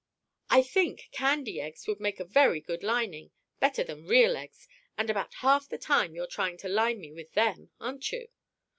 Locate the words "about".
5.11-5.35